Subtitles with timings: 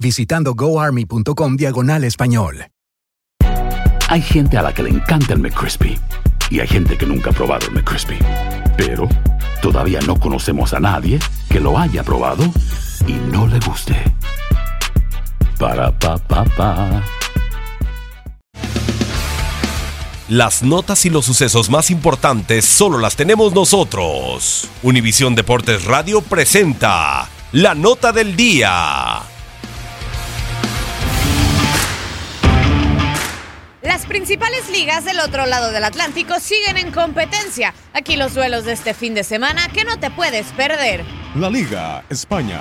[0.00, 2.66] visitando goarmy.com diagonal español.
[4.08, 5.96] Hay gente a la que le encanta el McCrispy
[6.50, 8.18] y hay gente que nunca ha probado el McCrispy.
[8.76, 9.08] Pero
[9.62, 12.42] todavía no conocemos a nadie que lo haya probado
[13.06, 13.94] y no le guste.
[15.58, 17.04] Para pa pa pa.
[20.28, 24.68] Las notas y los sucesos más importantes solo las tenemos nosotros.
[24.82, 29.29] Univisión Deportes Radio presenta la nota del día.
[34.10, 37.72] Principales ligas del otro lado del Atlántico siguen en competencia.
[37.92, 41.04] Aquí los duelos de este fin de semana que no te puedes perder.
[41.36, 42.60] La Liga España.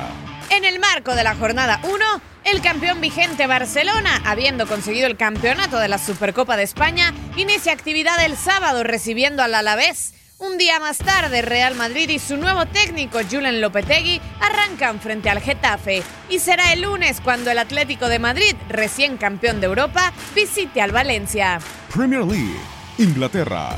[0.52, 2.06] En el marco de la jornada 1,
[2.44, 8.24] el campeón vigente Barcelona, habiendo conseguido el campeonato de la Supercopa de España, inicia actividad
[8.24, 10.14] el sábado recibiendo al Alavés.
[10.42, 15.42] Un día más tarde, Real Madrid y su nuevo técnico, Julen Lopetegui, arrancan frente al
[15.42, 16.02] Getafe.
[16.30, 20.94] Y será el lunes cuando el Atlético de Madrid, recién campeón de Europa, visite al
[20.94, 21.60] Valencia.
[21.94, 22.58] Premier League.
[22.98, 23.78] Inglaterra.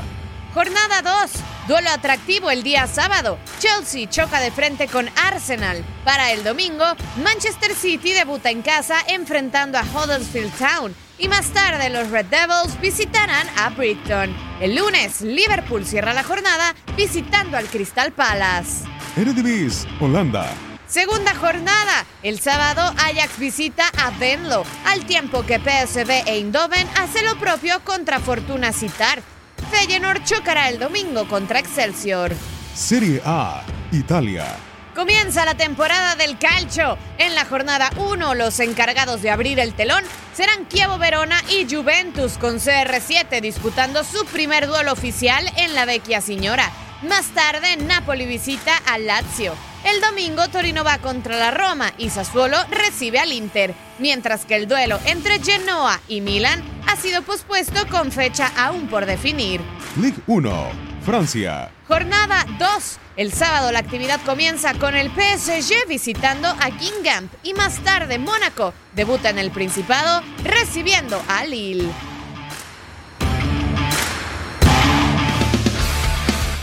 [0.54, 1.32] Jornada 2.
[1.66, 3.38] Duelo atractivo el día sábado.
[3.58, 5.84] Chelsea choca de frente con Arsenal.
[6.04, 6.84] Para el domingo,
[7.24, 10.94] Manchester City debuta en casa enfrentando a Huddersfield Town.
[11.22, 14.34] Y más tarde los Red Devils visitarán a Brighton.
[14.60, 18.84] El lunes, Liverpool cierra la jornada visitando al Crystal Palace.
[19.16, 19.88] Eredivisie.
[20.00, 20.52] Holanda.
[20.88, 22.04] Segunda jornada.
[22.24, 27.78] El sábado Ajax visita a Venlo, al tiempo que PSV e Eindhoven hace lo propio
[27.84, 29.22] contra Fortuna Citar.
[29.70, 32.32] Feyenoord chocará el domingo contra Excelsior.
[32.74, 33.62] Serie A.
[33.92, 34.71] Italia.
[34.94, 36.98] Comienza la temporada del calcio.
[37.16, 40.04] En la jornada 1, los encargados de abrir el telón
[40.34, 46.20] serán Chievo Verona y Juventus con CR7 disputando su primer duelo oficial en la Vecchia
[46.20, 46.70] Signora.
[47.08, 49.54] Más tarde, Napoli visita al Lazio.
[49.84, 54.68] El domingo, Torino va contra la Roma y Sassuolo recibe al Inter, mientras que el
[54.68, 59.62] duelo entre Genoa y Milan ha sido pospuesto con fecha aún por definir.
[59.96, 60.70] Ligue 1.
[61.04, 61.70] Francia.
[61.86, 62.98] Jornada 2.
[63.16, 68.72] El sábado la actividad comienza con el PSG visitando a Guingamp y más tarde Mónaco
[68.94, 71.90] debuta en el Principado recibiendo a Lille.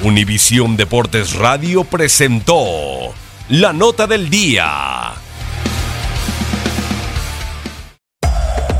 [0.02, 3.14] Univisión Deportes Radio presentó
[3.50, 5.14] la nota del día.